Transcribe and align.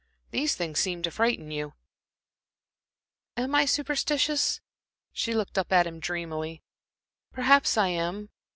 These 0.31 0.55
things 0.55 0.79
seem 0.79 1.03
to 1.03 1.11
frighten 1.11 1.51
you." 1.51 1.73
"Am 3.37 3.53
I 3.53 3.65
superstitious?" 3.65 4.59
She 5.13 5.35
looked 5.35 5.59
up 5.59 5.71
at 5.71 5.85
him 5.85 5.99
dreamily. 5.99 6.63
"Perhaps 7.31 7.77
I 7.77 7.89
am. 7.89 8.29